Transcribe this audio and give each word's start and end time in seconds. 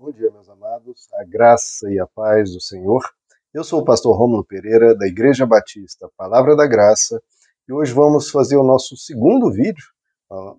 Bom 0.00 0.10
dia, 0.12 0.30
meus 0.30 0.48
amados. 0.48 1.08
A 1.12 1.24
graça 1.24 1.92
e 1.92 2.00
a 2.00 2.06
paz 2.06 2.54
do 2.54 2.58
Senhor. 2.58 3.02
Eu 3.52 3.62
sou 3.62 3.82
o 3.82 3.84
pastor 3.84 4.16
Romulo 4.16 4.42
Pereira, 4.42 4.96
da 4.96 5.06
Igreja 5.06 5.44
Batista 5.44 6.08
Palavra 6.16 6.56
da 6.56 6.66
Graça, 6.66 7.22
e 7.68 7.72
hoje 7.74 7.92
vamos 7.92 8.30
fazer 8.30 8.56
o 8.56 8.64
nosso 8.64 8.96
segundo 8.96 9.52
vídeo, 9.52 9.84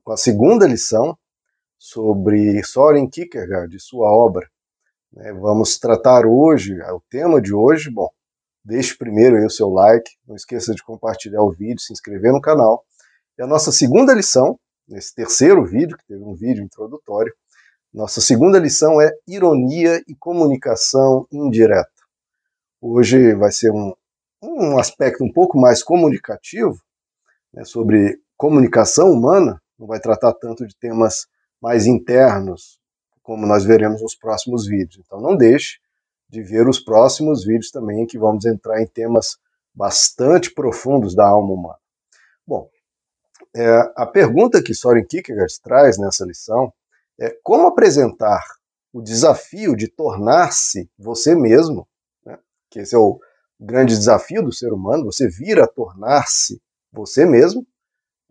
com 0.03 0.11
a 0.11 0.15
segunda 0.15 0.67
lição 0.67 1.17
sobre 1.75 2.63
Soren 2.63 3.09
Kierkegaard 3.09 3.75
e 3.75 3.79
sua 3.79 4.11
obra. 4.11 4.47
Né, 5.11 5.33
vamos 5.33 5.79
tratar 5.79 6.27
hoje, 6.27 6.79
o 6.79 7.01
tema 7.09 7.41
de 7.41 7.51
hoje, 7.51 7.89
bom, 7.89 8.11
deixe 8.63 8.95
primeiro 8.95 9.37
aí 9.37 9.43
o 9.43 9.49
seu 9.49 9.69
like, 9.69 10.11
não 10.27 10.35
esqueça 10.35 10.75
de 10.75 10.83
compartilhar 10.83 11.41
o 11.41 11.51
vídeo, 11.51 11.79
se 11.79 11.91
inscrever 11.91 12.31
no 12.31 12.41
canal. 12.41 12.85
E 13.39 13.41
a 13.41 13.47
nossa 13.47 13.71
segunda 13.71 14.13
lição, 14.13 14.59
nesse 14.87 15.15
terceiro 15.15 15.65
vídeo, 15.65 15.97
que 15.97 16.05
teve 16.05 16.23
um 16.23 16.35
vídeo 16.35 16.63
introdutório, 16.63 17.33
nossa 17.93 18.21
segunda 18.21 18.57
lição 18.57 19.01
é 19.01 19.11
ironia 19.27 20.01
e 20.07 20.15
comunicação 20.15 21.27
indireta. 21.31 21.89
Hoje 22.79 23.33
vai 23.35 23.51
ser 23.51 23.71
um, 23.71 23.93
um 24.41 24.77
aspecto 24.77 25.23
um 25.23 25.31
pouco 25.31 25.59
mais 25.59 25.83
comunicativo, 25.83 26.81
né, 27.53 27.65
sobre 27.65 28.17
comunicação 28.37 29.11
humana, 29.11 29.61
não 29.77 29.87
vai 29.87 29.99
tratar 29.99 30.33
tanto 30.33 30.65
de 30.65 30.75
temas 30.75 31.27
mais 31.61 31.85
internos, 31.85 32.79
como 33.21 33.45
nós 33.45 33.65
veremos 33.65 34.01
nos 34.01 34.15
próximos 34.15 34.65
vídeos. 34.65 35.03
Então 35.05 35.19
não 35.19 35.35
deixe 35.35 35.79
de 36.29 36.41
ver 36.41 36.67
os 36.69 36.79
próximos 36.79 37.43
vídeos 37.43 37.71
também, 37.71 38.07
que 38.07 38.17
vamos 38.17 38.45
entrar 38.45 38.81
em 38.81 38.87
temas 38.87 39.37
bastante 39.73 40.49
profundos 40.53 41.13
da 41.13 41.27
alma 41.27 41.53
humana. 41.53 41.79
Bom, 42.47 42.69
é, 43.53 43.91
a 43.97 44.05
pergunta 44.05 44.63
que 44.63 44.73
Soren 44.73 45.05
Kierkegaard 45.05 45.61
traz 45.61 45.97
nessa 45.97 46.25
lição 46.25 46.73
é 47.21 47.37
como 47.43 47.67
apresentar 47.67 48.43
o 48.91 48.99
desafio 49.01 49.75
de 49.75 49.87
tornar-se 49.87 50.89
você 50.97 51.35
mesmo, 51.35 51.87
né? 52.25 52.39
que 52.69 52.79
esse 52.79 52.95
é 52.95 52.97
o 52.97 53.19
grande 53.59 53.95
desafio 53.95 54.43
do 54.43 54.51
ser 54.51 54.73
humano, 54.73 55.05
você 55.05 55.29
vir 55.29 55.59
a 55.59 55.67
tornar-se 55.67 56.59
você 56.91 57.23
mesmo, 57.23 57.65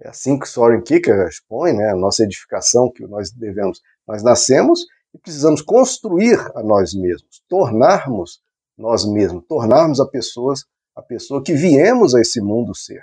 é 0.01 0.09
assim 0.09 0.37
que 0.37 0.49
Soren 0.49 0.83
Kierkegaard 0.83 1.31
expõe, 1.31 1.73
né, 1.73 1.91
a 1.91 1.97
nossa 1.97 2.25
edificação 2.25 2.91
que 2.91 3.07
nós 3.07 3.31
devemos, 3.31 3.81
nós 4.07 4.23
nascemos 4.23 4.81
e 5.15 5.19
precisamos 5.19 5.63
construir 5.63 6.39
a 6.57 6.63
nós 6.63 6.93
mesmos, 6.93 7.43
tornarmos 7.49 8.43
nós 8.77 9.05
mesmos, 9.05 9.45
tornarmos 9.47 10.01
a 10.01 10.07
pessoas 10.07 10.65
a 10.97 11.03
pessoa 11.03 11.43
que 11.43 11.55
viemos 11.55 12.15
a 12.15 12.21
esse 12.21 12.41
mundo 12.41 12.75
ser. 12.75 13.03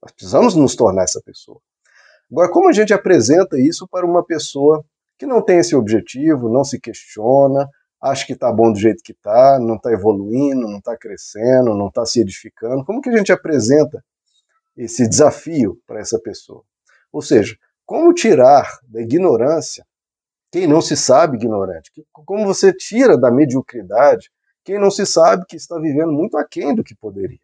Nós 0.00 0.12
precisamos 0.12 0.54
nos 0.54 0.76
tornar 0.76 1.02
essa 1.02 1.20
pessoa. 1.20 1.60
Agora, 2.30 2.50
como 2.50 2.68
a 2.68 2.72
gente 2.72 2.94
apresenta 2.94 3.58
isso 3.58 3.86
para 3.88 4.06
uma 4.06 4.24
pessoa 4.24 4.84
que 5.22 5.26
não 5.26 5.40
tem 5.40 5.58
esse 5.58 5.76
objetivo, 5.76 6.48
não 6.48 6.64
se 6.64 6.80
questiona, 6.80 7.70
acha 8.00 8.26
que 8.26 8.32
está 8.32 8.52
bom 8.52 8.72
do 8.72 8.78
jeito 8.78 9.04
que 9.04 9.12
está, 9.12 9.56
não 9.60 9.76
está 9.76 9.92
evoluindo, 9.92 10.62
não 10.62 10.78
está 10.78 10.96
crescendo, 10.96 11.76
não 11.76 11.86
está 11.86 12.04
se 12.04 12.20
edificando? 12.20 12.84
Como 12.84 13.00
que 13.00 13.08
a 13.08 13.16
gente 13.16 13.30
apresenta 13.30 14.04
esse 14.76 15.08
desafio 15.08 15.80
para 15.86 16.00
essa 16.00 16.18
pessoa? 16.18 16.64
Ou 17.12 17.22
seja, 17.22 17.56
como 17.86 18.12
tirar 18.12 18.80
da 18.88 19.00
ignorância 19.00 19.86
quem 20.50 20.66
não 20.66 20.82
se 20.82 20.96
sabe 20.96 21.36
ignorante? 21.36 21.92
Como 22.10 22.44
você 22.44 22.72
tira 22.72 23.16
da 23.16 23.30
mediocridade 23.30 24.28
quem 24.64 24.76
não 24.76 24.90
se 24.90 25.06
sabe 25.06 25.46
que 25.46 25.54
está 25.54 25.78
vivendo 25.78 26.10
muito 26.10 26.36
aquém 26.36 26.74
do 26.74 26.82
que 26.82 26.96
poderia? 26.96 27.38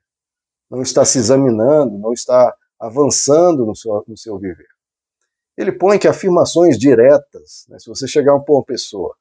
Não 0.68 0.82
está 0.82 1.04
se 1.04 1.18
examinando, 1.18 1.96
não 1.96 2.12
está 2.12 2.52
avançando 2.76 3.64
no 3.64 3.76
seu, 3.76 4.04
no 4.08 4.16
seu 4.16 4.36
viver 4.36 4.77
ele 5.58 5.72
põe 5.72 5.98
que 5.98 6.06
afirmações 6.06 6.78
diretas, 6.78 7.66
né, 7.68 7.80
se 7.80 7.88
você 7.88 8.06
chegar 8.06 8.38
para 8.38 8.54
uma 8.54 8.64
pessoa 8.64 9.16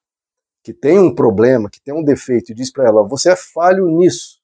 que 0.61 0.71
tem 0.71 0.99
um 0.99 1.13
problema, 1.13 1.67
que 1.67 1.81
tem 1.81 1.95
um 1.95 2.03
defeito, 2.03 2.51
e 2.51 2.55
diz 2.55 2.71
para 2.71 2.87
ela, 2.87 3.07
você 3.07 3.31
é 3.31 3.35
falho 3.35 3.87
nisso, 3.87 4.39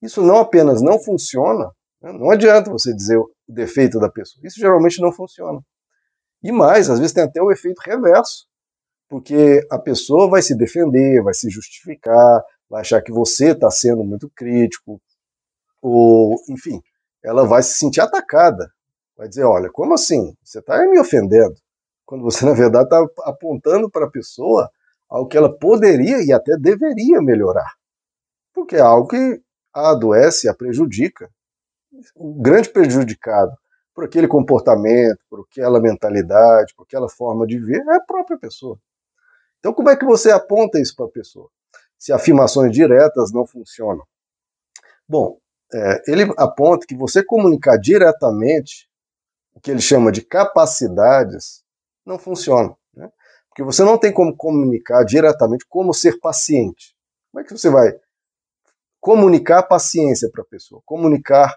isso 0.00 0.22
não 0.22 0.38
apenas 0.38 0.80
não 0.80 0.98
funciona, 0.98 1.70
né, 2.00 2.12
não 2.12 2.30
adianta 2.30 2.70
você 2.70 2.94
dizer 2.94 3.18
o 3.18 3.30
defeito 3.46 4.00
da 4.00 4.08
pessoa, 4.08 4.46
isso 4.46 4.58
geralmente 4.58 4.98
não 5.02 5.12
funciona. 5.12 5.60
E 6.42 6.50
mais, 6.50 6.88
às 6.88 6.98
vezes 6.98 7.12
tem 7.12 7.24
até 7.24 7.42
o 7.42 7.52
efeito 7.52 7.82
reverso, 7.84 8.46
porque 9.06 9.66
a 9.70 9.78
pessoa 9.78 10.30
vai 10.30 10.40
se 10.40 10.56
defender, 10.56 11.22
vai 11.22 11.34
se 11.34 11.50
justificar, 11.50 12.42
vai 12.70 12.80
achar 12.80 13.02
que 13.02 13.12
você 13.12 13.50
está 13.50 13.70
sendo 13.70 14.02
muito 14.02 14.30
crítico, 14.34 14.98
ou, 15.82 16.36
enfim, 16.48 16.80
ela 17.22 17.46
vai 17.46 17.62
se 17.62 17.74
sentir 17.74 18.00
atacada 18.00 18.72
vai 19.16 19.28
dizer, 19.28 19.44
olha, 19.44 19.70
como 19.70 19.94
assim? 19.94 20.36
Você 20.42 20.58
está 20.58 20.78
me 20.86 20.98
ofendendo, 20.98 21.56
quando 22.04 22.22
você, 22.22 22.44
na 22.46 22.52
verdade, 22.52 22.84
está 22.84 23.06
apontando 23.24 23.90
para 23.90 24.06
a 24.06 24.10
pessoa 24.10 24.70
algo 25.08 25.28
que 25.28 25.36
ela 25.36 25.56
poderia 25.56 26.22
e 26.22 26.32
até 26.32 26.56
deveria 26.56 27.20
melhorar. 27.22 27.72
Porque 28.52 28.76
é 28.76 28.80
algo 28.80 29.08
que 29.08 29.40
a 29.72 29.90
adoece, 29.90 30.48
a 30.48 30.54
prejudica. 30.54 31.30
O 32.14 32.34
grande 32.34 32.68
prejudicado 32.68 33.52
por 33.94 34.04
aquele 34.04 34.28
comportamento, 34.28 35.18
por 35.30 35.46
aquela 35.50 35.80
mentalidade, 35.80 36.74
por 36.74 36.84
aquela 36.84 37.08
forma 37.08 37.46
de 37.46 37.58
ver, 37.58 37.82
é 37.86 37.96
a 37.96 38.00
própria 38.00 38.38
pessoa. 38.38 38.78
Então, 39.58 39.72
como 39.72 39.88
é 39.88 39.96
que 39.96 40.04
você 40.04 40.30
aponta 40.30 40.78
isso 40.78 40.94
para 40.94 41.06
a 41.06 41.10
pessoa? 41.10 41.48
Se 41.98 42.12
afirmações 42.12 42.72
diretas 42.72 43.32
não 43.32 43.46
funcionam. 43.46 44.04
Bom, 45.08 45.38
é, 45.72 46.02
ele 46.08 46.30
aponta 46.36 46.86
que 46.86 46.94
você 46.94 47.24
comunicar 47.24 47.78
diretamente 47.78 48.88
que 49.66 49.72
ele 49.72 49.80
chama 49.80 50.12
de 50.12 50.22
capacidades, 50.22 51.64
não 52.06 52.20
funciona. 52.20 52.72
Né? 52.94 53.10
Porque 53.48 53.64
você 53.64 53.82
não 53.82 53.98
tem 53.98 54.12
como 54.12 54.36
comunicar 54.36 55.02
diretamente 55.02 55.66
como 55.68 55.92
ser 55.92 56.20
paciente. 56.20 56.94
Como 57.32 57.42
é 57.42 57.44
que 57.44 57.50
você 57.52 57.68
vai 57.68 57.92
comunicar 59.00 59.64
paciência 59.64 60.30
para 60.30 60.42
a 60.42 60.46
pessoa? 60.46 60.80
Comunicar 60.86 61.52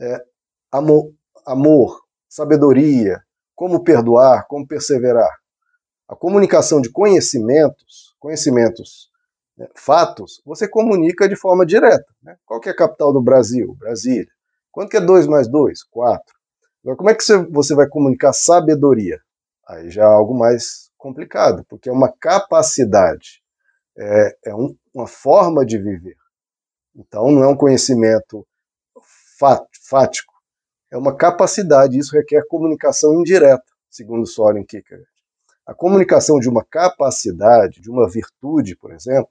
é, 0.00 0.24
amor, 0.72 1.14
amor, 1.46 2.02
sabedoria, 2.28 3.22
como 3.54 3.84
perdoar, 3.84 4.44
como 4.48 4.66
perseverar. 4.66 5.30
A 6.08 6.16
comunicação 6.16 6.80
de 6.80 6.90
conhecimentos, 6.90 8.16
conhecimentos, 8.18 9.08
né, 9.56 9.68
fatos, 9.76 10.42
você 10.44 10.66
comunica 10.66 11.28
de 11.28 11.36
forma 11.36 11.64
direta. 11.64 12.12
Né? 12.20 12.36
Qual 12.44 12.58
que 12.58 12.68
é 12.68 12.72
a 12.72 12.76
capital 12.76 13.12
do 13.12 13.22
Brasil? 13.22 13.76
Brasília. 13.78 14.32
Quanto 14.72 14.90
que 14.90 14.96
é 14.96 15.00
2 15.00 15.28
mais 15.28 15.46
2? 15.48 15.84
4. 15.84 16.41
Agora, 16.82 16.96
como 16.96 17.10
é 17.10 17.14
que 17.14 17.22
você 17.50 17.74
vai 17.74 17.88
comunicar 17.88 18.32
sabedoria? 18.32 19.20
Aí 19.68 19.88
já 19.88 20.02
é 20.02 20.06
algo 20.06 20.36
mais 20.36 20.90
complicado, 20.98 21.64
porque 21.68 21.88
é 21.88 21.92
uma 21.92 22.12
capacidade, 22.12 23.40
é, 23.96 24.36
é 24.46 24.54
um, 24.54 24.76
uma 24.92 25.06
forma 25.06 25.64
de 25.64 25.78
viver. 25.78 26.16
Então, 26.94 27.30
não 27.30 27.44
é 27.44 27.48
um 27.48 27.56
conhecimento 27.56 28.46
fático, 29.88 30.32
é 30.90 30.96
uma 30.96 31.16
capacidade, 31.16 31.98
isso 31.98 32.14
requer 32.14 32.46
comunicação 32.48 33.14
indireta, 33.14 33.64
segundo 33.88 34.26
Soren 34.26 34.64
Kierkegaard. 34.64 35.06
A 35.64 35.72
comunicação 35.72 36.40
de 36.40 36.48
uma 36.48 36.64
capacidade, 36.64 37.80
de 37.80 37.88
uma 37.88 38.08
virtude, 38.08 38.76
por 38.76 38.92
exemplo, 38.92 39.30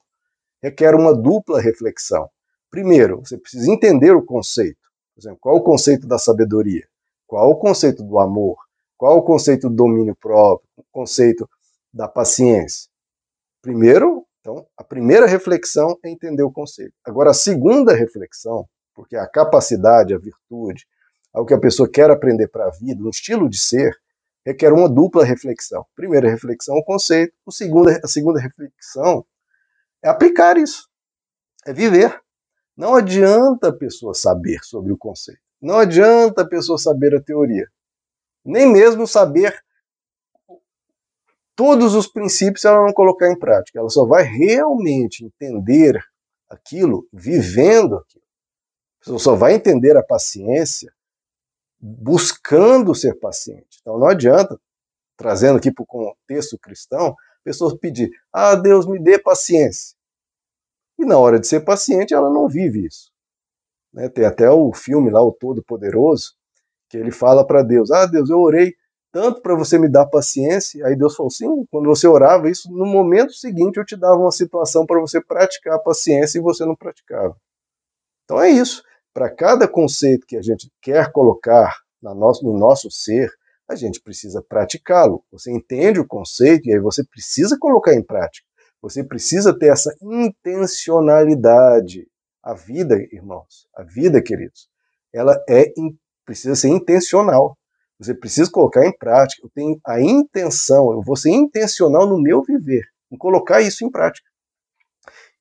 requer 0.63 0.95
uma 0.95 1.13
dupla 1.13 1.59
reflexão. 1.59 2.29
Primeiro, 2.69 3.19
você 3.19 3.37
precisa 3.37 3.69
entender 3.69 4.15
o 4.15 4.25
conceito. 4.25 4.79
Por 5.13 5.21
exemplo, 5.21 5.39
qual 5.41 5.57
é 5.57 5.59
o 5.59 5.63
conceito 5.63 6.07
da 6.07 6.17
sabedoria? 6.17 6.87
Qual 7.31 7.49
o 7.49 7.55
conceito 7.55 8.03
do 8.03 8.19
amor? 8.19 8.57
Qual 8.97 9.17
o 9.17 9.23
conceito 9.23 9.69
do 9.69 9.75
domínio 9.77 10.13
próprio? 10.13 10.67
O 10.75 10.83
conceito 10.91 11.49
da 11.93 12.05
paciência? 12.05 12.89
Primeiro, 13.61 14.27
então, 14.41 14.67
a 14.75 14.83
primeira 14.83 15.25
reflexão 15.25 15.97
é 16.03 16.09
entender 16.09 16.43
o 16.43 16.51
conceito. 16.51 16.93
Agora, 17.05 17.31
a 17.31 17.33
segunda 17.33 17.95
reflexão, 17.95 18.67
porque 18.93 19.15
a 19.15 19.25
capacidade, 19.25 20.13
a 20.13 20.17
virtude, 20.17 20.85
algo 21.33 21.47
que 21.47 21.53
a 21.53 21.59
pessoa 21.59 21.89
quer 21.89 22.11
aprender 22.11 22.49
para 22.49 22.67
a 22.67 22.71
vida, 22.71 23.01
um 23.01 23.09
estilo 23.09 23.49
de 23.49 23.57
ser, 23.57 23.97
requer 24.45 24.73
uma 24.73 24.89
dupla 24.89 25.23
reflexão. 25.23 25.85
Primeira 25.95 26.29
reflexão, 26.29 26.75
o 26.75 26.83
conceito. 26.83 27.31
O 27.45 27.51
segunda, 27.53 27.97
a 28.03 28.07
segunda 28.09 28.41
reflexão 28.41 29.25
é 30.03 30.09
aplicar 30.09 30.57
isso, 30.57 30.89
é 31.65 31.71
viver. 31.71 32.21
Não 32.75 32.93
adianta 32.93 33.69
a 33.69 33.73
pessoa 33.73 34.13
saber 34.13 34.59
sobre 34.63 34.91
o 34.91 34.97
conceito. 34.97 35.50
Não 35.61 35.77
adianta 35.77 36.41
a 36.41 36.47
pessoa 36.47 36.77
saber 36.77 37.15
a 37.15 37.21
teoria, 37.21 37.67
nem 38.43 38.65
mesmo 38.71 39.05
saber 39.05 39.63
todos 41.55 41.93
os 41.93 42.07
princípios 42.07 42.61
se 42.61 42.67
ela 42.67 42.83
não 42.83 42.93
colocar 42.93 43.31
em 43.31 43.37
prática. 43.37 43.79
Ela 43.79 43.89
só 43.89 44.05
vai 44.05 44.23
realmente 44.23 45.23
entender 45.23 46.03
aquilo 46.49 47.07
vivendo 47.13 47.97
aquilo. 47.97 48.23
A 48.95 48.99
pessoa 48.99 49.19
só 49.19 49.35
vai 49.35 49.53
entender 49.53 49.95
a 49.95 50.03
paciência 50.03 50.91
buscando 51.79 52.95
ser 52.95 53.19
paciente. 53.19 53.77
Então 53.81 53.97
não 53.99 54.07
adianta, 54.07 54.59
trazendo 55.15 55.57
aqui 55.57 55.71
para 55.71 55.83
o 55.83 55.85
contexto 55.85 56.57
cristão, 56.57 57.09
a 57.09 57.43
pessoa 57.43 57.77
pedir, 57.77 58.11
ah, 58.31 58.55
Deus 58.55 58.87
me 58.87 58.99
dê 58.99 59.19
paciência. 59.19 59.95
E 60.97 61.05
na 61.05 61.17
hora 61.17 61.39
de 61.39 61.47
ser 61.47 61.61
paciente, 61.61 62.13
ela 62.13 62.29
não 62.29 62.47
vive 62.47 62.85
isso. 62.85 63.10
Né? 63.93 64.09
Tem 64.09 64.25
até 64.25 64.49
o 64.49 64.73
filme 64.73 65.09
lá, 65.09 65.21
O 65.21 65.31
Todo-Poderoso, 65.31 66.33
que 66.89 66.97
ele 66.97 67.11
fala 67.11 67.45
para 67.45 67.63
Deus: 67.63 67.91
Ah, 67.91 68.05
Deus, 68.05 68.29
eu 68.29 68.39
orei 68.39 68.73
tanto 69.11 69.41
para 69.41 69.55
você 69.55 69.77
me 69.77 69.89
dar 69.89 70.07
paciência. 70.07 70.85
Aí 70.85 70.95
Deus 70.95 71.15
falou 71.15 71.29
sim, 71.29 71.47
quando 71.69 71.87
você 71.87 72.07
orava 72.07 72.49
isso, 72.49 72.71
no 72.71 72.85
momento 72.85 73.33
seguinte 73.33 73.77
eu 73.77 73.85
te 73.85 73.97
dava 73.97 74.17
uma 74.17 74.31
situação 74.31 74.85
para 74.85 74.99
você 74.99 75.21
praticar 75.21 75.75
a 75.75 75.79
paciência 75.79 76.39
e 76.39 76.41
você 76.41 76.65
não 76.65 76.75
praticava. 76.75 77.35
Então 78.23 78.41
é 78.41 78.49
isso. 78.49 78.83
Para 79.13 79.29
cada 79.29 79.67
conceito 79.67 80.25
que 80.25 80.37
a 80.37 80.41
gente 80.41 80.71
quer 80.81 81.11
colocar 81.11 81.75
nosso, 82.01 82.45
no 82.45 82.57
nosso 82.57 82.89
ser, 82.89 83.29
a 83.69 83.75
gente 83.75 84.01
precisa 84.01 84.41
praticá-lo. 84.41 85.23
Você 85.31 85.51
entende 85.51 85.99
o 85.99 86.07
conceito 86.07 86.67
e 86.67 86.73
aí 86.73 86.79
você 86.79 87.03
precisa 87.05 87.57
colocar 87.59 87.93
em 87.93 88.03
prática. 88.03 88.47
Você 88.81 89.03
precisa 89.03 89.57
ter 89.57 89.67
essa 89.67 89.93
intencionalidade. 90.01 92.07
A 92.43 92.53
vida, 92.53 92.95
irmãos, 93.11 93.67
a 93.75 93.83
vida, 93.83 94.21
queridos, 94.21 94.67
ela 95.13 95.41
é 95.47 95.71
precisa 96.25 96.55
ser 96.55 96.69
intencional. 96.69 97.57
Você 97.99 98.15
precisa 98.15 98.49
colocar 98.49 98.85
em 98.85 98.97
prática. 98.97 99.45
Eu 99.45 99.51
tenho 99.53 99.79
a 99.85 100.01
intenção, 100.01 100.91
eu 100.91 101.03
vou 101.03 101.15
ser 101.15 101.29
intencional 101.29 102.07
no 102.07 102.19
meu 102.19 102.41
viver, 102.41 102.83
em 103.11 103.17
colocar 103.17 103.61
isso 103.61 103.85
em 103.85 103.91
prática. 103.91 104.27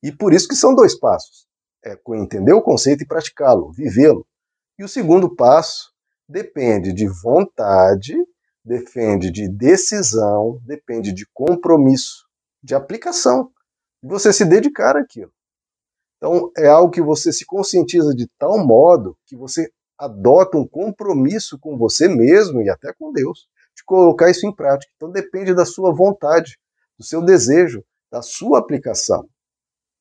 E 0.02 0.12
por 0.12 0.32
isso 0.32 0.48
que 0.48 0.54
são 0.54 0.74
dois 0.74 0.98
passos. 0.98 1.46
É 1.84 1.98
entender 2.16 2.52
o 2.52 2.60
conceito 2.60 3.02
e 3.02 3.06
praticá-lo, 3.06 3.72
vivê-lo. 3.72 4.26
E 4.78 4.84
o 4.84 4.88
segundo 4.88 5.34
passo 5.34 5.92
depende 6.28 6.92
de 6.92 7.08
vontade, 7.08 8.14
depende 8.64 9.30
de 9.30 9.48
decisão, 9.48 10.60
depende 10.66 11.12
de 11.12 11.26
compromisso, 11.32 12.26
de 12.62 12.74
aplicação. 12.74 13.50
Você 14.02 14.32
se 14.32 14.44
dedicar 14.44 14.96
àquilo. 14.96 15.32
Então, 16.20 16.52
é 16.58 16.68
algo 16.68 16.92
que 16.92 17.00
você 17.00 17.32
se 17.32 17.46
conscientiza 17.46 18.14
de 18.14 18.28
tal 18.38 18.58
modo 18.58 19.16
que 19.24 19.34
você 19.34 19.72
adota 19.96 20.58
um 20.58 20.68
compromisso 20.68 21.58
com 21.58 21.78
você 21.78 22.08
mesmo 22.08 22.60
e 22.60 22.68
até 22.68 22.92
com 22.92 23.10
Deus, 23.10 23.48
de 23.74 23.82
colocar 23.84 24.30
isso 24.30 24.46
em 24.46 24.54
prática. 24.54 24.92
Então 24.96 25.10
depende 25.10 25.54
da 25.54 25.64
sua 25.64 25.94
vontade, 25.94 26.58
do 26.98 27.04
seu 27.04 27.22
desejo, 27.22 27.82
da 28.10 28.20
sua 28.20 28.58
aplicação. 28.58 29.26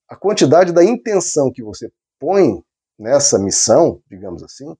A 0.10 0.16
quantidade 0.16 0.74
da 0.74 0.83
intenção 0.83 1.51
que 1.51 1.63
você 1.63 1.89
põe 2.19 2.62
nessa 2.98 3.39
missão, 3.39 4.01
digamos 4.10 4.44
assim, 4.44 4.74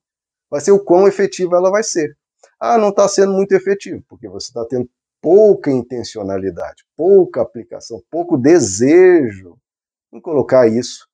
vai 0.50 0.60
ser 0.60 0.72
o 0.72 0.84
quão 0.84 1.08
efetiva 1.08 1.56
ela 1.56 1.70
vai 1.70 1.84
ser. 1.84 2.18
Ah, 2.60 2.78
não 2.78 2.90
está 2.90 3.08
sendo 3.08 3.32
muito 3.32 3.54
efetivo, 3.54 4.04
porque 4.10 4.28
você 4.28 4.48
está 4.48 4.66
tendo 4.66 4.90
pouca 5.22 5.72
intencionalidade, 5.72 6.84
pouca 6.98 7.42
aplicação, 7.42 8.02
pouco 8.10 8.38
desejo 8.38 9.58
em 10.12 10.20
colocar 10.20 10.68
isso 10.68 11.09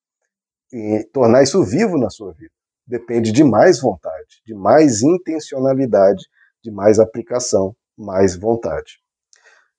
tornar 1.13 1.43
isso 1.43 1.63
vivo 1.63 1.97
na 1.97 2.09
sua 2.09 2.33
vida 2.33 2.51
depende 2.87 3.31
de 3.31 3.43
mais 3.43 3.79
vontade, 3.79 4.41
de 4.45 4.53
mais 4.53 5.01
intencionalidade, 5.01 6.23
de 6.63 6.71
mais 6.71 6.99
aplicação, 6.99 7.75
mais 7.97 8.35
vontade. 8.35 8.99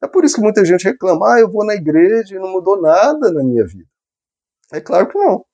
É 0.03 0.09
por 0.09 0.25
isso 0.25 0.37
que 0.37 0.43
muita 0.43 0.65
gente 0.65 0.85
reclama: 0.85 1.35
ah, 1.35 1.41
eu 1.41 1.50
vou 1.50 1.65
na 1.65 1.75
igreja 1.75 2.35
e 2.35 2.38
não 2.38 2.53
mudou 2.53 2.81
nada 2.81 3.33
na 3.33 3.43
minha 3.43 3.65
vida. 3.65 3.88
É 4.73 4.81
claro 4.81 5.09
que 5.09 5.19
não. 5.19 5.44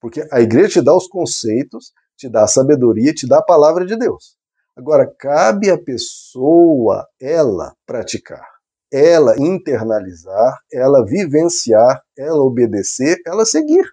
Porque 0.00 0.26
a 0.30 0.40
igreja 0.40 0.80
te 0.80 0.82
dá 0.82 0.94
os 0.94 1.08
conceitos, 1.08 1.92
te 2.16 2.28
dá 2.28 2.44
a 2.44 2.48
sabedoria, 2.48 3.12
te 3.12 3.26
dá 3.26 3.38
a 3.38 3.44
palavra 3.44 3.84
de 3.84 3.96
Deus. 3.96 4.36
Agora, 4.76 5.06
cabe 5.18 5.70
à 5.70 5.78
pessoa, 5.78 7.06
ela, 7.20 7.74
praticar, 7.86 8.46
ela 8.92 9.34
internalizar, 9.38 10.58
ela 10.70 11.04
vivenciar, 11.04 12.02
ela 12.16 12.42
obedecer, 12.42 13.16
ela 13.26 13.46
seguir. 13.46 13.90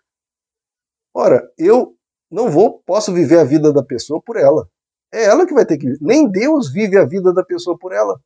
Ora, 1.13 1.47
eu 1.57 1.95
não 2.31 2.49
vou, 2.49 2.81
posso 2.85 3.13
viver 3.13 3.39
a 3.39 3.43
vida 3.43 3.71
da 3.71 3.83
pessoa 3.83 4.21
por 4.21 4.37
ela. 4.37 4.67
É 5.13 5.25
ela 5.25 5.45
que 5.45 5.53
vai 5.53 5.65
ter 5.65 5.77
que 5.77 5.85
viver. 5.85 5.99
Nem 6.01 6.29
Deus 6.29 6.71
vive 6.71 6.97
a 6.97 7.05
vida 7.05 7.31
da 7.31 7.43
pessoa 7.43 7.77
por 7.77 7.93
ela. 7.93 8.19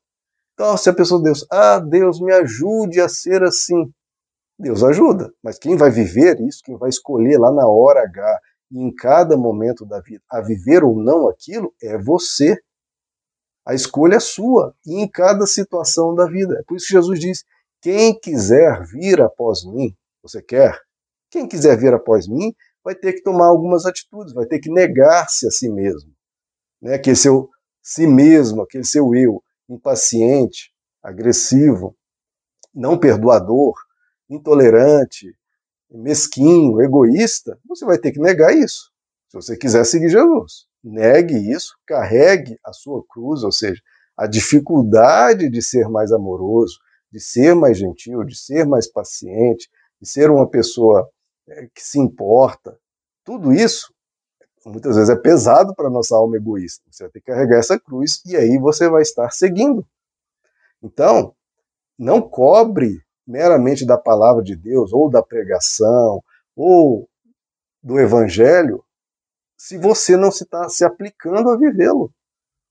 Então, 0.53 0.75
se 0.77 0.89
a 0.89 0.93
pessoa 0.93 1.21
Deus, 1.21 1.45
ah, 1.51 1.79
Deus 1.79 2.19
me 2.21 2.31
ajude 2.33 3.01
a 3.01 3.09
ser 3.09 3.43
assim. 3.43 3.91
Deus 4.59 4.83
ajuda, 4.83 5.31
mas 5.43 5.59
quem 5.59 5.77
vai 5.77 5.91
viver 5.91 6.39
isso, 6.41 6.63
quem 6.63 6.75
vai 6.77 6.89
escolher 6.89 7.37
lá 7.37 7.51
na 7.51 7.67
hora 7.67 8.01
H 8.01 8.39
e 8.71 8.79
em 8.79 8.93
cada 8.93 9.37
momento 9.37 9.85
da 9.85 10.01
vida 10.01 10.23
a 10.29 10.41
viver 10.41 10.83
ou 10.83 10.95
não 10.97 11.29
aquilo 11.29 11.71
é 11.81 11.95
você. 11.97 12.57
A 13.65 13.75
escolha 13.75 14.15
é 14.15 14.19
sua 14.19 14.73
e 14.83 14.95
em 14.95 15.07
cada 15.07 15.45
situação 15.45 16.15
da 16.15 16.25
vida. 16.25 16.57
É 16.59 16.63
por 16.63 16.75
isso 16.75 16.87
que 16.87 16.93
Jesus 16.93 17.19
diz: 17.19 17.43
quem 17.81 18.17
quiser 18.19 18.83
vir 18.87 19.21
após 19.21 19.63
mim, 19.63 19.95
você 20.23 20.41
quer? 20.41 20.79
Quem 21.29 21.47
quiser 21.47 21.77
vir 21.77 21.93
após 21.93 22.27
mim, 22.27 22.55
vai 22.87 22.95
ter 22.95 23.11
que 23.11 23.21
tomar 23.21 23.47
algumas 23.47 23.85
atitudes, 23.85 24.33
vai 24.33 24.45
ter 24.45 24.59
que 24.59 24.71
negar-se 24.71 25.45
a 25.45 25.51
si 25.51 25.69
mesmo. 25.69 26.09
Né? 26.81 26.93
Aquele 26.95 27.17
seu 27.17 27.49
si 27.83 28.07
mesmo, 28.07 28.61
aquele 28.61 28.85
seu 28.85 29.13
eu 29.13 29.43
impaciente, 29.67 30.71
agressivo, 31.03 31.97
não 32.73 32.97
perdoador, 32.97 33.75
intolerante, 34.29 35.35
mesquinho, 35.91 36.81
egoísta, 36.81 37.59
você 37.67 37.83
vai 37.83 37.97
ter 37.97 38.13
que 38.13 38.21
negar 38.21 38.55
isso. 38.55 38.89
Se 39.27 39.35
você 39.35 39.57
quiser 39.57 39.83
seguir 39.83 40.07
Jesus, 40.07 40.67
negue 40.81 41.35
isso, 41.51 41.75
carregue 41.85 42.57
a 42.63 42.71
sua 42.71 43.03
cruz, 43.09 43.43
ou 43.43 43.51
seja, 43.51 43.81
a 44.15 44.25
dificuldade 44.27 45.49
de 45.49 45.61
ser 45.61 45.89
mais 45.89 46.13
amoroso, 46.13 46.79
de 47.11 47.19
ser 47.19 47.53
mais 47.53 47.77
gentil, 47.77 48.23
de 48.23 48.37
ser 48.37 48.65
mais 48.65 48.89
paciente, 48.89 49.69
de 50.01 50.07
ser 50.07 50.31
uma 50.31 50.49
pessoa 50.49 51.05
que 51.73 51.81
se 51.81 51.99
importa. 51.99 52.77
Tudo 53.23 53.53
isso, 53.53 53.93
muitas 54.65 54.95
vezes, 54.95 55.09
é 55.09 55.15
pesado 55.15 55.73
para 55.75 55.89
nossa 55.89 56.15
alma 56.15 56.37
egoísta. 56.37 56.83
Você 56.91 57.03
vai 57.03 57.11
ter 57.11 57.19
que 57.21 57.31
carregar 57.31 57.57
essa 57.59 57.79
cruz 57.79 58.21
e 58.25 58.35
aí 58.35 58.57
você 58.57 58.89
vai 58.89 59.01
estar 59.01 59.31
seguindo. 59.31 59.85
Então, 60.81 61.33
não 61.97 62.21
cobre 62.21 63.01
meramente 63.25 63.85
da 63.85 63.97
palavra 63.97 64.41
de 64.41 64.55
Deus, 64.55 64.93
ou 64.93 65.09
da 65.09 65.21
pregação, 65.21 66.23
ou 66.55 67.09
do 67.83 67.99
evangelho, 67.99 68.83
se 69.57 69.77
você 69.77 70.15
não 70.15 70.31
se 70.31 70.43
está 70.43 70.69
se 70.69 70.85
aplicando 70.85 71.49
a 71.49 71.57
vivê-lo. 71.57 72.11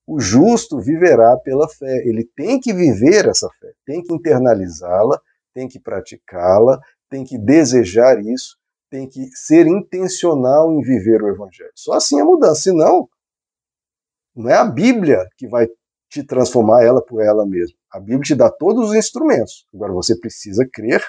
O 0.07 0.21
justo 0.21 0.79
viverá 0.79 1.37
pela 1.39 1.69
fé. 1.69 2.03
Ele 2.07 2.25
tem 2.37 2.61
que 2.61 2.73
viver 2.73 3.27
essa 3.27 3.49
fé, 3.61 3.73
tem 3.85 4.03
que 4.03 4.15
internalizá-la, 4.15 5.21
tem 5.53 5.69
que 5.69 5.81
praticá-la, 5.81 6.81
tem 7.11 7.25
que 7.25 7.37
desejar 7.37 8.21
isso, 8.21 8.57
tem 8.91 9.09
que 9.09 9.29
ser 9.35 9.67
intencional 9.67 10.73
em 10.73 10.81
viver 10.81 11.23
o 11.23 11.29
Evangelho. 11.29 11.73
Só 11.75 11.95
assim 11.95 12.21
é 12.21 12.25
mudança. 12.25 12.63
Senão, 12.63 13.09
não 14.35 14.51
é 14.51 14.55
a 14.55 14.65
Bíblia 14.65 15.27
que 15.37 15.49
vai 15.49 15.67
te 16.09 16.23
transformar 16.25 16.85
ela 16.85 17.05
por 17.05 17.23
ela 17.23 17.47
mesma. 17.47 17.77
A 17.91 17.99
Bíblia 17.99 18.21
te 18.21 18.35
dá 18.35 18.51
todos 18.51 18.91
os 18.91 18.95
instrumentos. 18.95 19.67
Agora 19.75 19.93
você 19.93 20.19
precisa 20.19 20.67
crer, 20.73 21.05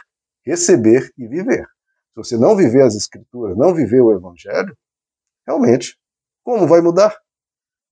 receber 0.46 1.12
e 1.18 1.28
viver. 1.28 1.66
Se 2.10 2.16
você 2.16 2.38
não 2.38 2.56
viver 2.56 2.84
as 2.84 2.96
Escrituras, 2.96 3.57
não 3.57 3.74
viver 3.74 4.02
o 4.02 4.12
Evangelho, 4.12 4.76
realmente, 5.46 5.98
como 6.44 6.68
vai 6.68 6.81
mudar? 6.81 7.16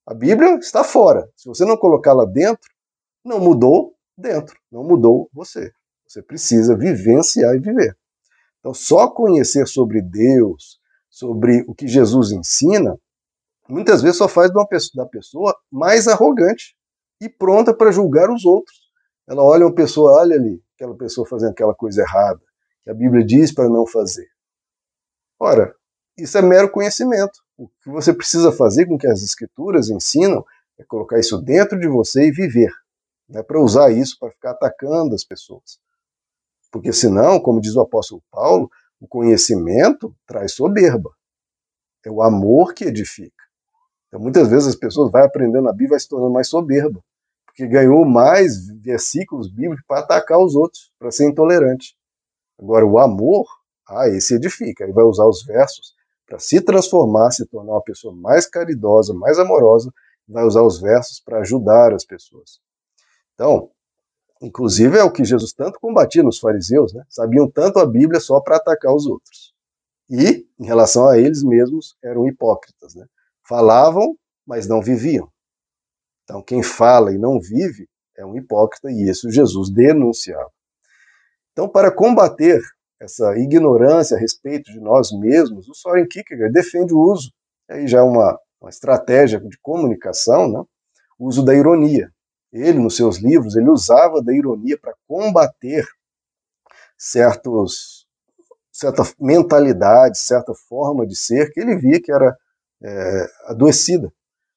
A 0.08 0.14
Bíblia 0.14 0.56
está 0.58 0.84
fora. 0.84 1.30
Se 1.36 1.48
você 1.48 1.66
não 1.66 1.78
colocá-la 1.78 2.26
dentro, 2.26 2.70
não 3.24 3.40
mudou 3.40 3.96
dentro, 4.18 4.58
não 4.72 4.84
mudou 4.84 5.30
você. 5.34 5.72
Você 6.08 6.22
precisa 6.22 6.78
vivenciar 6.78 7.56
e 7.56 7.60
viver. 7.60 7.98
Então, 8.66 8.74
só 8.74 9.08
conhecer 9.08 9.68
sobre 9.68 10.02
Deus, 10.02 10.80
sobre 11.08 11.64
o 11.68 11.76
que 11.76 11.88
Jesus 11.88 12.32
ensina, 12.32 12.98
muitas 13.70 14.02
vezes 14.02 14.18
só 14.18 14.28
faz 14.28 14.50
da 14.52 15.06
pessoa 15.06 15.56
mais 15.72 16.08
arrogante 16.08 16.76
e 17.22 17.30
pronta 17.30 17.76
para 17.76 17.92
julgar 17.92 18.28
os 18.32 18.44
outros. 18.44 18.76
Ela 19.28 19.44
olha 19.44 19.68
uma 19.68 19.76
pessoa, 19.76 20.20
olha 20.20 20.36
ali, 20.36 20.64
aquela 20.74 20.98
pessoa 20.98 21.28
fazendo 21.28 21.52
aquela 21.52 21.76
coisa 21.76 22.02
errada, 22.02 22.42
que 22.84 22.90
a 22.90 22.94
Bíblia 22.96 23.24
diz 23.24 23.54
para 23.54 23.70
não 23.70 23.86
fazer. 23.86 24.28
Ora, 25.40 25.72
isso 26.18 26.36
é 26.36 26.42
mero 26.42 26.72
conhecimento. 26.72 27.40
O 27.56 27.68
que 27.84 27.92
você 27.92 28.12
precisa 28.12 28.52
fazer 28.52 28.88
com 28.88 28.98
que 28.98 29.06
as 29.06 29.22
Escrituras 29.22 29.92
ensinam 29.92 30.44
é 30.80 30.84
colocar 30.84 31.20
isso 31.20 31.40
dentro 31.40 31.80
de 31.80 31.88
você 31.88 32.30
e 32.30 32.32
viver. 32.32 32.72
Não 33.30 33.42
é 33.42 33.44
para 33.44 33.62
usar 33.62 33.92
isso 33.92 34.18
para 34.20 34.32
ficar 34.32 34.52
atacando 34.54 35.14
as 35.14 35.24
pessoas. 35.24 35.85
Porque 36.72 36.92
senão, 36.92 37.40
como 37.40 37.62
diz 37.62 37.76
o 37.76 37.82
apóstolo 37.82 38.22
Paulo, 38.32 38.70
o 39.00 39.08
conhecimento 39.08 40.16
traz 40.26 40.54
soberba. 40.54 41.12
É 42.06 42.12
o 42.12 42.22
amor 42.22 42.74
que 42.74 42.86
edifica. 42.86 43.44
Então, 44.08 44.20
muitas 44.20 44.48
vezes 44.48 44.68
as 44.70 44.76
pessoas 44.76 45.12
vão 45.12 45.24
aprendendo 45.24 45.68
a 45.68 45.72
Bíblia 45.72 45.88
e 45.88 45.90
vai 45.92 46.00
se 46.00 46.08
tornando 46.08 46.34
mais 46.34 46.48
soberba, 46.48 47.04
porque 47.46 47.68
ganhou 47.68 48.06
mais 48.06 48.68
versículos 48.82 49.50
bíblicos 49.50 49.84
para 49.88 50.02
atacar 50.02 50.40
os 50.40 50.56
outros, 50.56 50.92
para 51.00 51.12
ser 51.12 51.28
intolerante. 51.28 51.96
Agora, 52.60 52.86
o 52.86 53.00
amor, 53.00 53.46
ah, 53.88 54.08
esse 54.08 54.36
edifica. 54.36 54.84
Ele 54.84 54.94
vai 54.94 55.04
usar 55.04 55.26
os 55.26 55.44
versos 55.44 55.94
para 56.26 56.40
se 56.40 56.62
transformar, 56.62 57.32
se 57.32 57.46
tornar 57.46 57.74
uma 57.74 57.84
pessoa 57.84 58.14
mais 58.16 58.48
caridosa, 58.48 59.14
mais 59.14 59.38
amorosa, 59.38 59.92
vai 60.28 60.44
usar 60.44 60.64
os 60.64 60.82
versos 60.82 61.20
para 61.20 61.40
ajudar 61.40 61.94
as 61.94 62.06
pessoas. 62.06 62.60
Então, 63.34 63.70
Inclusive 64.46 64.96
é 64.96 65.04
o 65.04 65.12
que 65.12 65.26
Jesus 65.26 65.54
tanto 65.54 65.80
combatia 65.80 66.22
nos 66.22 66.38
fariseus, 66.38 66.94
né? 66.94 67.04
Sabiam 67.10 67.50
tanto 67.50 67.80
a 67.80 67.86
Bíblia 67.86 68.20
só 68.20 68.40
para 68.40 68.58
atacar 68.58 68.94
os 68.94 69.08
outros. 69.08 69.56
E, 70.08 70.46
em 70.60 70.66
relação 70.68 71.10
a 71.10 71.18
eles 71.18 71.44
mesmos, 71.44 71.98
eram 72.04 72.28
hipócritas, 72.28 72.94
né? 72.94 73.08
Falavam, 73.42 74.16
mas 74.46 74.68
não 74.68 74.84
viviam. 74.84 75.28
Então, 76.24 76.44
quem 76.44 76.62
fala 76.62 77.12
e 77.12 77.18
não 77.18 77.40
vive 77.40 77.90
é 78.16 78.24
um 78.24 78.38
hipócrita, 78.38 78.92
e 78.92 79.10
isso 79.10 79.32
Jesus 79.32 79.72
denunciava. 79.72 80.52
Então, 81.52 81.68
para 81.68 81.92
combater 81.92 82.62
essa 83.02 83.36
ignorância 83.40 84.16
a 84.16 84.20
respeito 84.20 84.72
de 84.72 84.80
nós 84.80 85.12
mesmos, 85.12 85.68
o 85.68 85.74
Soren 85.74 86.06
Kierkegaard 86.06 86.54
defende 86.54 86.94
o 86.94 87.00
uso, 87.00 87.32
aí 87.68 87.88
já 87.88 87.98
é 87.98 88.04
uma, 88.04 88.40
uma 88.62 88.70
estratégia 88.70 89.40
de 89.40 89.58
comunicação, 89.60 90.48
né? 90.48 90.64
o 91.18 91.28
uso 91.28 91.44
da 91.44 91.56
ironia. 91.56 92.12
Ele, 92.56 92.80
nos 92.80 92.96
seus 92.96 93.18
livros, 93.18 93.58
ele 93.58 93.70
usava 93.70 94.24
da 94.24 94.34
ironia 94.34 94.78
para 94.80 94.96
combater 95.06 95.86
certos, 96.98 98.08
certa 98.72 99.04
mentalidade, 99.20 100.18
certa 100.18 100.54
forma 100.54 101.06
de 101.06 101.18
ser 101.18 101.52
que 101.52 101.60
ele 101.60 101.76
via 101.76 102.02
que 102.02 102.14
era 102.14 102.34
é, 102.82 103.28
adoecida. 103.48 104.10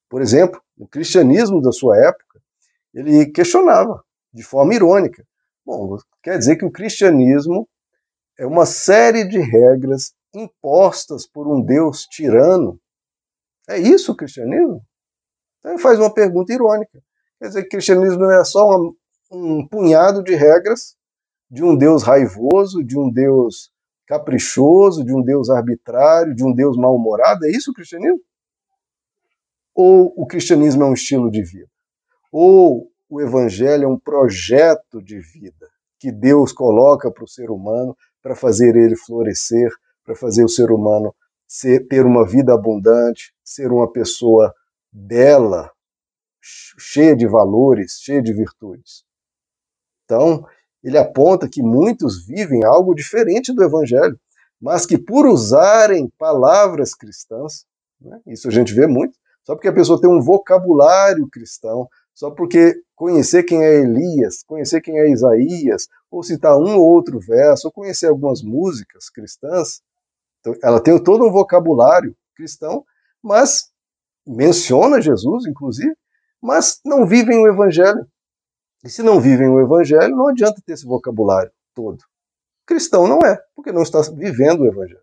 Por 0.07 0.21
exemplo, 0.21 0.61
o 0.77 0.87
cristianismo 0.87 1.61
da 1.61 1.73
sua 1.73 1.97
época, 1.97 2.41
ele 2.93 3.25
questionava 3.31 4.01
de 4.33 4.43
forma 4.43 4.73
irônica. 4.73 5.27
Bom, 5.65 5.97
quer 6.23 6.37
dizer 6.37 6.55
que 6.55 6.63
o 6.63 6.71
cristianismo 6.71 7.67
é 8.37 8.45
uma 8.45 8.65
série 8.65 9.27
de 9.27 9.39
regras 9.39 10.13
impostas 10.33 11.27
por 11.27 11.45
um 11.53 11.61
Deus 11.61 12.05
tirano. 12.05 12.79
É 13.67 13.77
isso 13.77 14.13
o 14.13 14.15
cristianismo? 14.15 14.81
Então 15.59 15.73
ele 15.73 15.81
faz 15.81 15.99
uma 15.99 16.13
pergunta 16.13 16.53
irônica. 16.53 17.03
Quer 17.39 17.47
dizer 17.47 17.61
o 17.61 17.69
cristianismo 17.69 18.19
não 18.19 18.31
é 18.31 18.43
só 18.43 18.67
uma, 18.67 18.93
um 19.31 19.67
punhado 19.67 20.23
de 20.23 20.35
regras 20.35 20.95
de 21.49 21.63
um 21.63 21.75
Deus 21.75 22.03
raivoso, 22.03 22.83
de 22.83 22.97
um 22.97 23.09
Deus 23.11 23.71
caprichoso, 24.05 25.03
de 25.03 25.13
um 25.13 25.21
Deus 25.21 25.49
arbitrário, 25.49 26.35
de 26.35 26.43
um 26.43 26.53
Deus 26.53 26.77
mal-humorado? 26.77 27.45
É 27.45 27.49
isso 27.49 27.71
o 27.71 27.73
cristianismo? 27.73 28.19
Ou 29.73 30.13
o 30.15 30.27
cristianismo 30.27 30.83
é 30.83 30.85
um 30.85 30.93
estilo 30.93 31.31
de 31.31 31.43
vida? 31.43 31.69
Ou 32.31 32.91
o 33.09 33.21
evangelho 33.21 33.85
é 33.85 33.87
um 33.87 33.97
projeto 33.97 35.01
de 35.01 35.19
vida 35.19 35.67
que 35.97 36.11
Deus 36.11 36.51
coloca 36.51 37.11
para 37.11 37.23
o 37.23 37.27
ser 37.27 37.49
humano 37.49 37.95
para 38.21 38.35
fazer 38.35 38.75
ele 38.75 38.95
florescer, 38.95 39.71
para 40.03 40.15
fazer 40.15 40.43
o 40.43 40.49
ser 40.49 40.71
humano 40.71 41.15
ser, 41.47 41.87
ter 41.87 42.05
uma 42.05 42.25
vida 42.25 42.53
abundante, 42.53 43.33
ser 43.43 43.71
uma 43.71 43.91
pessoa 43.91 44.53
bela, 44.91 45.71
cheia 46.41 47.15
de 47.15 47.27
valores, 47.27 47.99
cheia 48.01 48.21
de 48.21 48.33
virtudes. 48.33 49.03
Então, 50.05 50.45
ele 50.83 50.97
aponta 50.97 51.49
que 51.49 51.61
muitos 51.61 52.25
vivem 52.25 52.63
algo 52.63 52.95
diferente 52.95 53.53
do 53.53 53.63
evangelho, 53.63 54.19
mas 54.61 54.85
que 54.85 54.97
por 54.97 55.25
usarem 55.25 56.11
palavras 56.17 56.93
cristãs, 56.93 57.65
né, 57.99 58.19
isso 58.27 58.47
a 58.47 58.51
gente 58.51 58.73
vê 58.73 58.87
muito, 58.87 59.17
só 59.43 59.55
porque 59.55 59.67
a 59.67 59.73
pessoa 59.73 59.99
tem 59.99 60.09
um 60.09 60.21
vocabulário 60.21 61.27
cristão, 61.29 61.87
só 62.13 62.31
porque 62.31 62.75
conhecer 62.95 63.43
quem 63.43 63.63
é 63.63 63.81
Elias, 63.81 64.43
conhecer 64.43 64.81
quem 64.81 64.99
é 64.99 65.09
Isaías, 65.09 65.87
ou 66.11 66.21
citar 66.23 66.57
um 66.57 66.75
ou 66.77 66.85
outro 66.85 67.19
verso, 67.19 67.67
ou 67.67 67.71
conhecer 67.71 68.07
algumas 68.07 68.41
músicas 68.41 69.09
cristãs, 69.09 69.81
então, 70.39 70.55
ela 70.63 70.81
tem 70.81 71.01
todo 71.01 71.25
um 71.25 71.31
vocabulário 71.31 72.15
cristão, 72.35 72.85
mas 73.21 73.69
menciona 74.25 75.01
Jesus, 75.01 75.45
inclusive, 75.45 75.93
mas 76.41 76.79
não 76.85 77.05
vivem 77.05 77.39
o 77.39 77.47
evangelho. 77.47 78.07
E 78.83 78.89
se 78.89 79.03
não 79.03 79.19
vivem 79.19 79.49
o 79.49 79.59
evangelho, 79.59 80.15
não 80.15 80.27
adianta 80.27 80.61
ter 80.65 80.73
esse 80.73 80.85
vocabulário 80.85 81.51
todo. 81.73 82.03
Cristão 82.65 83.07
não 83.07 83.19
é, 83.19 83.37
porque 83.55 83.71
não 83.71 83.81
está 83.81 84.01
vivendo 84.13 84.61
o 84.61 84.67
evangelho. 84.67 85.01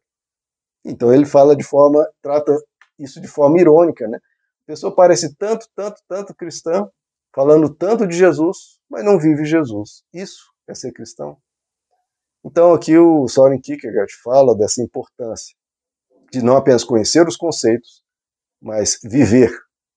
Então 0.84 1.12
ele 1.12 1.26
fala 1.26 1.56
de 1.56 1.64
forma, 1.64 2.08
trata 2.22 2.56
isso 2.98 3.20
de 3.20 3.28
forma 3.28 3.60
irônica, 3.60 4.06
né? 4.06 4.18
A 4.18 4.66
pessoa 4.66 4.94
parece 4.94 5.34
tanto, 5.34 5.66
tanto, 5.74 6.00
tanto 6.08 6.34
cristã, 6.34 6.88
falando 7.34 7.72
tanto 7.74 8.06
de 8.06 8.16
Jesus, 8.16 8.78
mas 8.88 9.04
não 9.04 9.18
vive 9.18 9.44
Jesus. 9.44 10.02
Isso 10.12 10.52
é 10.68 10.74
ser 10.74 10.92
cristão. 10.92 11.36
Então 12.44 12.72
aqui 12.72 12.96
o 12.96 13.26
Soren 13.28 13.60
Kierkegaard 13.60 14.12
fala 14.22 14.56
dessa 14.56 14.82
importância 14.82 15.54
de 16.30 16.42
não 16.42 16.56
apenas 16.56 16.84
conhecer 16.84 17.26
os 17.26 17.36
conceitos, 17.36 18.02
mas 18.60 18.98
viver. 19.02 19.50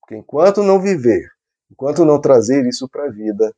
Porque 0.10 0.18
enquanto 0.18 0.64
não 0.64 0.82
viver, 0.82 1.30
enquanto 1.70 2.04
não 2.04 2.20
trazer 2.20 2.66
isso 2.66 2.90
para 2.90 3.06
a 3.06 3.12
vida, 3.12 3.54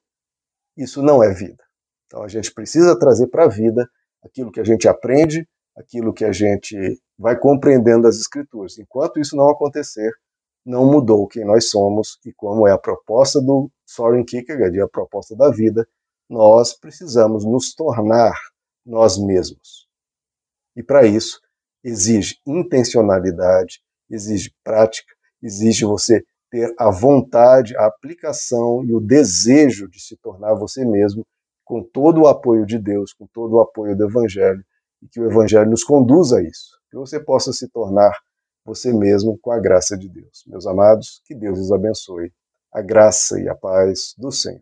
isso 0.76 1.02
não 1.02 1.24
é 1.24 1.34
vida. 1.34 1.64
Então 2.06 2.24
a 2.24 2.28
gente 2.28 2.54
precisa 2.54 3.00
trazer 3.00 3.28
para 3.28 3.46
a 3.46 3.48
vida 3.48 3.90
aquilo 4.22 4.52
que 4.52 4.60
a 4.60 4.64
gente 4.66 4.86
aprende, 4.86 5.48
aquilo 5.78 6.12
que 6.12 6.26
a 6.26 6.34
gente 6.34 6.76
vai 7.18 7.40
compreendendo 7.40 8.02
das 8.02 8.18
escrituras. 8.18 8.78
Enquanto 8.78 9.18
isso 9.18 9.34
não 9.34 9.48
acontecer, 9.48 10.12
não 10.66 10.86
mudou 10.86 11.26
quem 11.26 11.46
nós 11.46 11.70
somos 11.70 12.20
e 12.26 12.34
como 12.34 12.68
é 12.68 12.74
a 12.74 12.78
proposta 12.78 13.40
do 13.40 13.72
Soren 13.86 14.26
Kierkegaard, 14.26 14.78
a 14.82 14.90
proposta 14.90 15.34
da 15.38 15.50
vida, 15.50 15.88
nós 16.30 16.74
precisamos 16.74 17.46
nos 17.46 17.74
tornar 17.74 18.34
nós 18.86 19.18
mesmos. 19.18 19.88
E 20.76 20.84
para 20.84 21.06
isso 21.06 21.40
exige 21.82 22.42
intencionalidade, 22.46 23.82
exige 24.10 24.54
prática, 24.66 25.14
exige 25.42 25.86
você 25.86 26.22
ter 26.52 26.74
a 26.78 26.92
vontade, 26.92 27.76
a 27.78 27.88
aplicação 27.88 28.84
e 28.84 28.94
o 28.94 29.00
desejo 29.00 29.90
de 29.90 30.00
se 30.00 30.18
tornar 30.18 30.54
você 30.54 30.86
mesmo, 30.86 31.26
com 31.64 31.82
todo 31.82 32.22
o 32.22 32.28
apoio 32.28 32.66
de 32.66 32.78
Deus, 32.78 33.14
com 33.14 33.26
todo 33.34 33.56
o 33.56 33.62
apoio 33.62 33.96
do 33.96 34.06
Evangelho, 34.06 34.64
e 35.02 35.08
que 35.08 35.20
o 35.20 35.32
Evangelho 35.32 35.70
nos 35.70 35.84
conduza 35.84 36.38
a 36.38 36.44
isso, 36.44 36.78
que 36.92 36.98
você 36.98 37.20
possa 37.20 37.54
se 37.54 37.70
tornar 37.70 38.12
você 38.66 38.94
mesmo 38.94 39.40
com 39.40 39.52
a 39.52 39.60
graça 39.60 39.98
de 39.98 40.08
Deus. 40.08 40.44
Meus 40.46 40.68
amados, 40.68 41.22
que 41.26 41.34
Deus 41.34 41.58
os 41.58 41.72
abençoe. 41.72 42.32
A 42.74 42.82
graça 42.82 43.40
e 43.40 43.50
a 43.50 43.56
paz 43.56 44.14
do 44.18 44.32
Senhor. 44.32 44.62